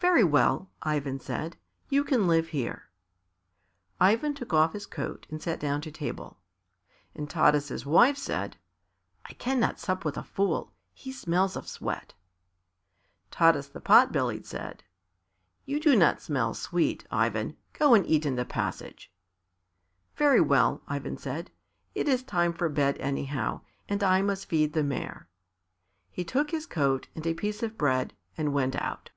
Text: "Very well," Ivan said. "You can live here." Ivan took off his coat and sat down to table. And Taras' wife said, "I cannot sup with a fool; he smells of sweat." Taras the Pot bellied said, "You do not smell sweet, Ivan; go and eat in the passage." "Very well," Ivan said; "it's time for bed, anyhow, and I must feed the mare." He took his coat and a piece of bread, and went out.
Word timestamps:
"Very 0.00 0.24
well," 0.24 0.70
Ivan 0.80 1.20
said. 1.20 1.58
"You 1.90 2.04
can 2.04 2.26
live 2.26 2.48
here." 2.48 2.88
Ivan 4.00 4.32
took 4.32 4.54
off 4.54 4.72
his 4.72 4.86
coat 4.86 5.26
and 5.28 5.42
sat 5.42 5.60
down 5.60 5.82
to 5.82 5.92
table. 5.92 6.38
And 7.14 7.28
Taras' 7.28 7.84
wife 7.84 8.16
said, 8.16 8.56
"I 9.26 9.34
cannot 9.34 9.78
sup 9.78 10.06
with 10.06 10.16
a 10.16 10.22
fool; 10.24 10.72
he 10.94 11.12
smells 11.12 11.54
of 11.54 11.68
sweat." 11.68 12.14
Taras 13.30 13.68
the 13.68 13.80
Pot 13.80 14.10
bellied 14.10 14.46
said, 14.46 14.82
"You 15.66 15.78
do 15.78 15.94
not 15.94 16.22
smell 16.22 16.54
sweet, 16.54 17.04
Ivan; 17.10 17.58
go 17.74 17.92
and 17.92 18.06
eat 18.06 18.24
in 18.24 18.36
the 18.36 18.46
passage." 18.46 19.12
"Very 20.16 20.40
well," 20.40 20.80
Ivan 20.88 21.18
said; 21.18 21.50
"it's 21.94 22.22
time 22.22 22.54
for 22.54 22.70
bed, 22.70 22.96
anyhow, 22.98 23.60
and 23.86 24.02
I 24.02 24.22
must 24.22 24.48
feed 24.48 24.72
the 24.72 24.82
mare." 24.82 25.28
He 26.10 26.24
took 26.24 26.52
his 26.52 26.64
coat 26.66 27.08
and 27.14 27.26
a 27.26 27.34
piece 27.34 27.62
of 27.62 27.76
bread, 27.76 28.14
and 28.38 28.54
went 28.54 28.74
out. 28.76 29.10